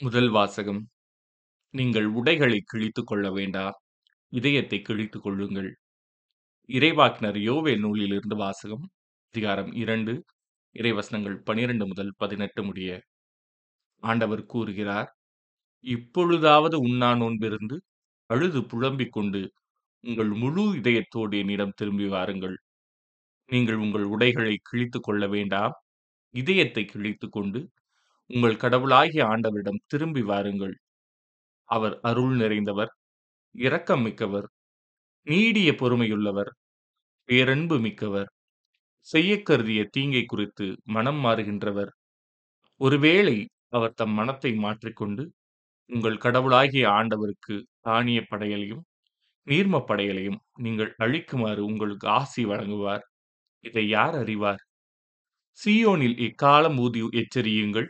முதல் 0.00 0.28
வாசகம். 0.28 0.80
நீங்கள் 1.74 2.08
உடைகளை 2.18 2.58
கிழித்துக் 2.62 3.06
கொள்ள 3.06 3.26
வேண்டா 3.30 3.64
இதயத்தை 4.32 4.78
கிழித்துக் 4.82 5.24
கொள்ளுங்கள். 5.26 5.70
இறைவாக்கினர் 6.68 7.38
யோவே 7.48 7.74
நூலிலிருந்து 7.84 8.36
வாசகம் 8.36 8.84
அதிகாரம் 9.34 9.70
இரண்டு 9.74 10.14
இறைவசனங்கள் 10.76 11.36
பனிரெண்டு 11.48 11.86
முதல் 11.86 12.12
பதினெட்டு 12.16 12.62
முடிய. 12.64 12.90
ஆண்டவர் 14.02 14.44
கூறுகிறார் 14.46 15.10
இப்பொழுதாவது 15.84 16.76
உண்ணா 16.80 17.10
நோன்பிருந்து 17.14 17.76
அழுது 18.30 18.60
புலம்பிக் 18.64 19.14
கொண்டு 19.16 19.42
உங்கள் 20.04 20.32
முழு 20.42 20.64
இதயத்தோடு 20.80 21.36
என்னிடம் 21.38 21.76
திரும்பி 21.76 22.08
வாருங்கள். 22.08 22.56
நீங்கள் 23.50 23.82
உங்கள் 23.86 24.06
உடைகளை 24.14 24.54
கிழித்துக் 24.62 25.06
கொள்ள 25.08 25.24
வேண்டாம் 25.28 25.74
இதயத்தை 26.34 26.84
கிழித்து 26.86 27.26
கொண்டு 27.30 27.60
உங்கள் 28.30 28.56
கடவுளாகிய 28.56 29.22
ஆண்டவரிடம் 29.26 29.80
திரும்பி 29.86 30.22
வாருங்கள். 30.22 30.74
அவர் 31.68 31.96
அருள் 32.02 32.36
நிறைந்தவர் 32.36 32.92
இரக்கம் 33.54 34.02
மிக்கவர் 34.02 34.48
நீடிய 35.26 35.70
பொறுமையுள்ளவர் 35.72 36.50
பேரன்பு 37.28 37.76
மிக்கவர் 37.80 38.30
செய்யக் 39.06 39.46
கருதிய 39.46 39.82
தீங்கை 39.90 40.24
குறித்து 40.26 40.66
மனம் 40.88 41.20
மாறுகின்றவர். 41.24 41.92
ஒருவேளை 42.80 43.36
அவர் 43.68 43.94
தம் 43.94 44.12
மனத்தை 44.12 44.52
மாற்றிக்கொண்டு 44.56 45.24
உங்கள் 45.90 46.18
கடவுளாகிய 46.18 46.84
ஆண்டவருக்கு 46.90 47.56
தானிய 47.80 48.20
படையலையும் 48.30 48.84
நீர்ம 49.46 49.76
படையலையும் 49.88 50.38
நீங்கள் 50.60 50.92
அழிக்குமாறு 50.98 51.62
உங்களுக்கு 51.62 52.08
ஆசி 52.18 52.44
வழங்குவார். 52.46 53.04
இதை 53.64 53.84
யார் 53.88 54.16
அறிவார்? 54.16 54.62
சீயோனில் 55.58 56.18
இக்காலம் 56.26 56.78
ஊதி 56.78 57.02
எச்சரியுங்கள்? 57.14 57.88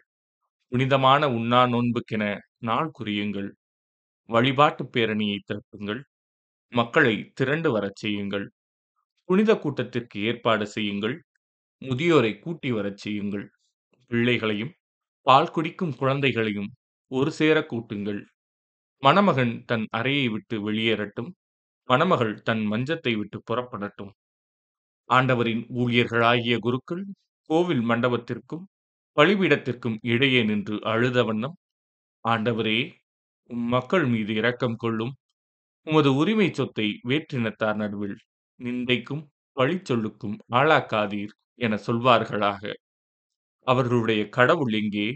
புனிதமான 0.77 1.29
உண்ணா 1.29 1.61
நோன்புக்கென 1.67 2.25
நாள் 2.59 2.89
குறியுங்கள். 2.99 3.47
வழிபாட்டு 4.29 4.85
பேரணியை 4.85 5.39
திறப்புங்கள் 5.45 6.01
மக்களை 6.73 7.33
திரண்டு 7.35 7.73
வரச் 7.73 7.97
செய்யுங்கள். 7.97 8.45
புனித 9.29 9.57
கூட்டத்திற்கு 9.57 10.17
ஏற்பாடு 10.21 10.67
செய்யுங்கள். 10.67 11.17
முதியோரை 11.83 12.33
கூட்டி 12.39 12.73
வரச் 12.73 12.97
செய்யுங்கள். 12.97 13.47
பிள்ளைகளையும் 14.11 14.73
பால் 15.27 15.51
குடிக்கும் 15.51 15.97
குழந்தைகளையும் 15.97 16.71
ஒரு 17.11 17.33
சேர 17.33 17.67
கூட்டுங்கள். 17.73 18.21
மணமகன் 19.03 19.55
தன் 19.65 19.87
அறையை 19.91 20.29
விட்டு 20.29 20.71
வெளியேறட்டும். 20.71 21.31
மணமகள் 21.89 22.35
தன் 22.43 22.65
மஞ்சத்தை 22.73 23.15
விட்டு 23.17 23.41
புறப்படட்டும். 23.51 24.13
ஆண்டவரின் 25.11 25.65
ஊழியர்களாகிய 25.77 26.59
குருக்கள் 26.59 27.05
கோவில் 27.51 27.85
மண்டபத்திற்கும் 27.89 28.67
பலிபீடத்திற்கும் 29.17 29.97
இடையே 30.05 30.43
நின்று 30.45 30.77
அழுத 30.85 31.19
வண்ணம் 31.25 31.57
ஆண்டவரே 32.25 32.79
உம் 33.51 33.67
மக்கள் 33.67 34.07
மீது 34.07 34.33
இரக்கம் 34.35 34.77
கொள்ளும். 34.77 35.13
உமது 35.87 36.11
உரிமை 36.15 36.49
சொத்தை 36.53 36.87
வேற்றினத்தார் 37.09 37.77
நடுவில் 37.77 38.17
நிந்தைக்கும் 38.61 39.23
பழிச்சொல்லுக்கும் 39.57 40.37
ஆளாக்காதீர் 40.53 41.35
என 41.59 41.79
சொல்வார்களாக. 41.87 42.63
அவர்களுடைய 43.67 44.23
கடவுள் 44.29 44.73
எங்கே? 44.73 45.09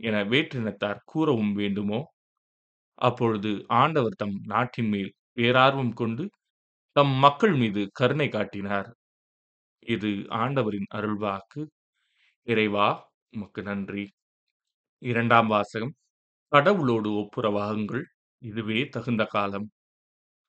என 0.00 0.16
வேற்றினத்தார் 0.24 1.00
கூறவும் 1.04 1.54
வேண்டுமோ? 1.54 2.00
அப்பொழுது 2.98 3.50
ஆண்டவர் 3.76 4.16
தம் 4.16 4.36
நாட்டின் 4.44 4.88
மேல் 4.88 5.10
பேரார்வம் 5.36 5.92
கொண்டு 5.92 6.24
தம் 6.96 7.14
மக்கள் 7.18 7.54
மீது 7.54 7.82
கருணை 7.92 8.28
காட்டினார். 8.28 8.88
இது 9.86 10.10
ஆண்டவரின் 10.36 10.88
அருள்வாக்கு. 10.94 11.62
இறைவா 12.46 12.88
உமக்கு 13.32 13.62
நன்றி. 13.62 14.04
இரண்டாம் 15.02 15.46
வாசகம். 15.46 15.94
கடவுளோடு 16.52 17.10
ஒப்புரவாகுங்கள். 17.18 18.04
இதுவே 18.42 18.88
தகுந்த 18.88 19.24
காலம். 19.24 19.70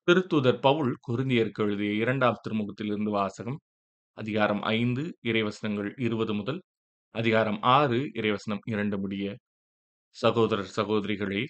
திருத்தூதர் 0.08 0.60
பவுல் 0.62 0.98
கொருந்தியருக்கு 1.08 1.64
எழுதிய 1.64 1.94
இரண்டாம் 1.94 2.36
திருமுகத்திலிருந்து 2.44 3.10
வாசகம். 3.12 3.60
அதிகாரம் 4.14 4.62
ஐந்து 4.64 5.18
இறைவசனங்கள் 5.24 6.02
இருபது 6.02 6.34
முதல் 6.34 6.62
அதிகாரம் 7.16 7.60
ஆறு 7.62 8.00
இறைவசனம் 8.16 8.64
இரண்டு 8.66 9.00
முடிய. 9.00 9.36
சகோதரர் 10.16 10.74
சகோதரிகளே 10.76 11.46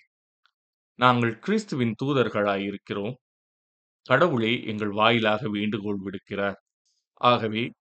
நாங்கள் 0.99 1.39
கிறிஸ்துவின் 1.39 1.95
தூதர்களாய் 2.03 2.65
இருக்கிறோம். 2.65 3.15
கடவுளே 4.01 4.65
எங்கள் 4.65 4.89
வாயிலாக 4.89 5.49
வேண்டுகோள் 5.49 5.99
விடுக்கிறார். 6.05 6.55
ஆகவே 7.13 7.71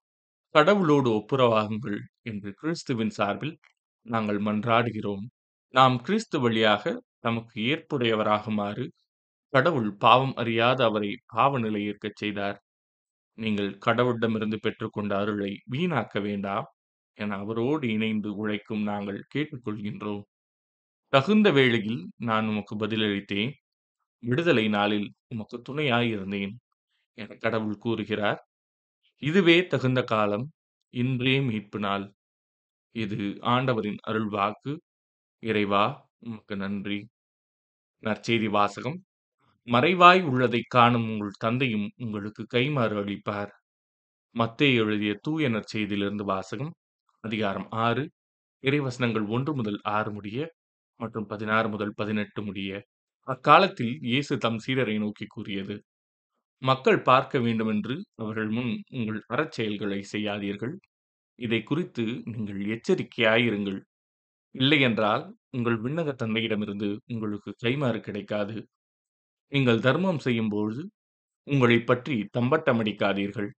கடவுளோடு 0.53 1.11
ஒப்புரவாகுங்கள். 1.19 1.99
என்று 2.29 2.51
கிறிஸ்துவின் 2.53 3.13
சார்பில் 3.19 3.55
நாங்கள் 4.05 4.39
மன்றாடுகிறோம். 4.41 5.25
நாம் 5.73 5.97
கிறிஸ்து 6.01 6.37
வழியாக 6.39 6.83
நமக்கு 7.19 7.55
ஏற்புடையவராகுமாறு 7.71 8.85
கடவுள் 9.53 9.91
பாவம் 9.97 10.35
அறியாத 10.35 10.79
அவரை 10.85 11.11
பாவ 11.27 11.59
நிலை 11.59 11.81
ஏற்கச் 11.85 12.15
செய்தார். 12.15 12.57
நீங்கள் 13.37 13.71
கடவுளிடமிருந்து 13.85 14.57
பெற்றுக்கொண்ட 14.61 15.13
அருளை 15.15 15.51
வீணாக்க 15.71 16.21
வேண்டாம் 16.21 16.67
என 17.17 17.37
அவரோடு 17.37 17.85
இணைந்து 17.89 18.29
உழைக்கும் 18.35 18.83
நாங்கள் 18.83 19.21
கேட்டுக்கொள்கின்றோம். 19.35 20.23
தகுந்த 21.13 21.47
வேளையில் 21.51 22.01
நான் 22.21 22.47
உமக்கு 22.47 22.75
பதிலளித்தேன். 22.77 23.51
விடுதலை 24.23 24.65
நாளில் 24.69 25.07
உமக்கு 25.27 25.57
துணையாயிருந்தேன் 25.67 26.53
என 27.17 27.35
கடவுள் 27.37 27.77
கூறுகிறார். 27.77 28.41
இதுவே 29.23 29.57
தகுந்த 29.67 30.01
காலம் 30.05 30.45
இன்றே 30.93 31.35
மீட்பு 31.41 31.79
நாள். 31.79 32.05
இது 32.95 33.17
ஆண்டவரின் 33.53 33.99
அருள் 34.09 34.29
வாக்கு 34.29 34.73
இறைவா 35.43 35.83
உமக்கு 36.19 36.55
நன்றி. 36.57 36.99
நற்செய்தி 38.03 38.49
வாசகம். 38.57 38.97
மறைவாய் 39.67 40.21
உள்ளதை 40.29 40.61
காணும் 40.67 41.07
உங்கள் 41.11 41.39
தந்தையும் 41.39 41.87
உங்களுக்கு 41.95 42.43
கைமாறு 42.55 42.95
அளிப்பார். 43.03 43.51
மத்தே 44.35 44.69
எழுதிய 44.81 45.13
தூய 45.21 45.49
நற்செய்தியிலிருந்து 45.49 46.25
வாசகம் 46.33 46.71
அதிகாரம் 47.23 47.67
ஆறு. 47.85 48.03
இறைவசனங்கள் 48.63 49.27
ஒன்று 49.29 49.51
முதல் 49.55 49.79
ஆறு 49.97 50.11
முடிய 50.11 50.39
மற்றும் 50.99 51.27
பதினாறு 51.27 51.67
முதல் 51.69 51.93
பதினெட்டு 51.95 52.41
முடிய. 52.43 52.71
அக்காலத்தில் 53.27 53.93
இயேசு 54.03 54.33
தம் 54.37 54.59
சீடரை 54.65 54.95
நோக்கி 54.99 55.25
கூறியது 55.27 55.75
மக்கள் 56.61 57.01
பார்க்க 57.01 57.39
வேண்டுமென்று 57.39 57.95
அவர்கள் 58.15 58.49
முன் 58.49 58.71
உங்கள் 58.89 59.19
அறச்செயல்களை 59.29 59.99
செய்யாதீர்கள். 60.13 60.75
இதை 61.39 61.59
குறித்து 61.63 62.03
நீங்கள் 62.33 62.61
எச்சரிக்கையாயிருங்கள். 62.75 63.79
இல்லையென்றால் 64.55 65.23
உங்கள் 65.57 65.77
விண்ணக 65.85 66.09
தன்மையிடமிருந்து 66.21 66.89
உங்களுக்கு 67.13 67.51
கைமாறு 67.63 67.99
கிடைக்காது. 68.07 68.55
நீங்கள் 69.51 69.83
தர்மம் 69.87 70.21
செய்யும்போது 70.27 70.81
உங்களை 71.47 71.77
பற்றி 71.83 72.15
தம்பட்டமடிக்காதீர்கள். 72.37 73.49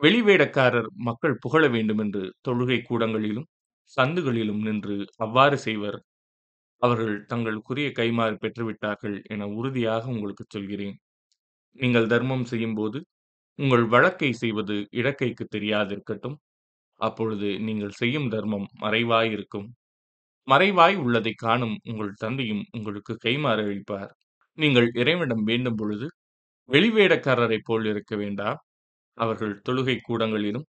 வெளிவேடக்காரர் 0.00 0.88
மக்கள் 1.08 1.40
புகழ 1.44 1.64
வேண்டுமென்று 1.74 2.22
தொழுகை 2.48 2.78
கூடங்களிலும் 2.82 3.48
சந்துகளிலும் 3.96 4.62
நின்று 4.66 4.96
அவ்வாறு 5.24 5.56
செய்வர். 5.66 5.98
அவர்கள் 6.82 7.16
தங்களுக்குரிய 7.32 7.88
கைமாறு 7.98 8.36
பெற்றுவிட்டார்கள் 8.42 9.16
என 9.34 9.48
உறுதியாக 9.58 10.04
உங்களுக்கு 10.14 10.44
சொல்கிறேன். 10.48 10.96
நீங்கள் 11.78 12.10
தர்மம் 12.12 12.46
செய்யும்போது 12.52 12.98
உங்கள் 13.58 13.86
வழக்கை 13.94 14.30
செய்வது 14.42 14.76
இடக்கைக்கு 15.00 15.44
தெரியாதிருக்கட்டும். 15.56 16.36
அப்பொழுது 17.00 17.48
நீங்கள் 17.66 17.98
செய்யும் 18.00 18.28
தர்மம் 18.28 18.66
மறைவாய் 18.80 19.30
இருக்கும் 19.36 19.68
மறைவாய் 20.48 20.96
உள்ளதை 20.96 21.32
காணும் 21.36 21.74
உங்கள் 21.90 22.12
தந்தையும் 22.14 22.62
உங்களுக்கு 22.76 23.12
கைமாறு 23.24 23.62
அளிப்பார். 23.66 24.12
நீங்கள் 24.58 24.88
இறைவனிடம் 24.92 25.44
வேண்டும் 25.44 25.78
பொழுது 25.80 26.06
வெளிவேடக்காரரைப் 26.68 27.66
போல் 27.68 27.86
இருக்க 27.86 28.14
வேண்டாம். 28.16 28.58
அவர்கள் 29.18 29.54
தொழுகை 29.66 29.96
கூடங்களிலும் 30.00 30.66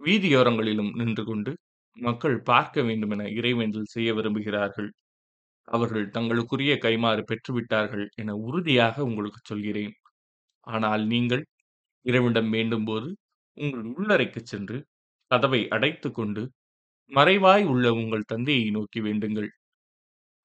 வீதியோரங்களிலும் 0.00 0.90
நின்று 1.00 1.24
கொண்டு 1.24 1.52
மக்கள் 1.96 2.36
பார்க்க 2.42 2.82
வேண்டுமென 2.82 3.22
இறைவேண்டல் 3.38 3.92
செய்ய 3.94 4.10
விரும்புகிறார்கள். 4.14 4.90
அவர்கள் 5.68 6.06
தங்களுக்குரிய 6.10 6.72
கைமாறு 6.84 7.22
பெற்றுவிட்டார்கள் 7.30 8.06
என 8.22 8.36
உறுதியாக 8.46 9.04
உங்களுக்கு 9.04 9.40
சொல்கிறேன். 9.44 9.94
ஆனால் 10.66 11.04
நீங்கள் 11.06 11.44
இறைவனிடம் 12.06 12.50
வேண்டும்போது 12.52 13.08
உங்கள் 13.58 13.84
உள்ளறைக்கு 13.92 14.40
சென்று 14.44 14.78
கதவை 15.32 15.62
அடைத்து 15.68 16.10
கொண்டு 16.12 16.44
மறைவாய் 17.12 17.64
உள்ள 17.66 17.86
உங்கள் 17.94 18.30
தந்தையை 18.32 18.68
நோக்கி 18.70 19.00
வேண்டுங்கள். 19.02 19.50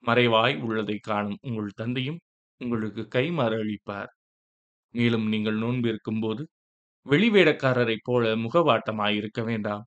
மறைவாய் 0.04 0.56
உள்ளதை 0.62 0.98
காணும் 1.00 1.39
உங்கள் 1.42 1.72
தந்தையும் 1.75 2.19
உங்களுக்கு 2.62 3.04
கைமாறு 3.16 3.57
அளிப்பார். 3.63 4.12
மேலும் 4.95 5.28
நீங்கள் 5.30 5.57
நோன்பு 5.57 5.88
இருக்கும்போது 5.89 6.44
வெளிவேடக்காரரைப் 7.06 8.06
போல 8.10 8.24
முகவாட்டமாயிருக்க 8.38 9.42
வேண்டாம். 9.44 9.86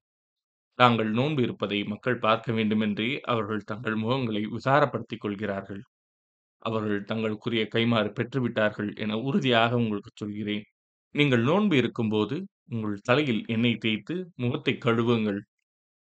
தாங்கள் 0.78 1.10
நோன்பு 1.10 1.42
இருப்பதை 1.42 1.78
மக்கள் 1.84 2.18
பார்க்க 2.18 2.52
வேண்டுமென்றே 2.52 3.10
அவர்கள் 3.26 3.62
தங்கள் 3.64 3.96
முகங்களை 3.96 4.42
விசாரப்படுத்திக் 4.56 5.24
கொள்கிறார்கள். 5.24 5.82
அவர்கள் 6.62 7.04
தங்களுக்குரிய 7.04 7.64
கைமாறு 7.74 8.10
பெற்றுவிட்டார்கள் 8.18 8.90
என 8.96 9.18
உறுதியாக 9.20 9.72
உங்களுக்கு 9.76 10.12
சொல்கிறேன். 10.14 10.64
நீங்கள் 11.14 11.42
நோன்பு 11.42 11.76
இருக்கும்போது 11.76 12.36
உங்கள் 12.70 12.96
தலையில் 13.02 13.42
எண்ணெய் 13.46 13.78
தேய்த்து 13.78 14.14
முகத்தை 14.36 14.74
கழுவுங்கள் 14.78 15.40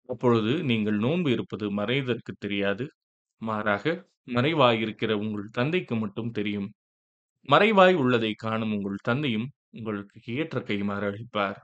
அப்பொழுது 0.09 0.53
நீங்கள் 0.65 0.99
நோன்பு 0.99 1.31
இருப்பது 1.31 1.67
மறைவதற்கு 1.73 2.35
தெரியாது 2.39 2.87
மாறாக 3.43 3.85
மறைவாயிருக்கிற 4.35 5.13
உங்கள் 5.23 5.49
தந்தைக்கு 5.53 5.95
மட்டும் 5.97 6.33
தெரியும். 6.33 6.69
மறைவாய் 7.49 7.97
உள்ளதை 7.97 8.33
காணும் 8.39 8.73
உங்கள் 8.73 9.05
தந்தையும் 9.05 9.49
உங்களுக்கு 9.71 10.19
ஏற்ற 10.37 10.61
கைமாறு 10.63 11.07
அளிப்பார். 11.11 11.61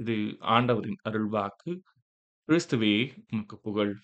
இது 0.00 0.14
ஆண்டவரின் 0.54 1.00
அருள்வாக்கு. 1.08 1.72
கிறிஸ்துவே 2.48 2.94
உமக்கு 3.30 3.56
புகழ். 3.60 3.94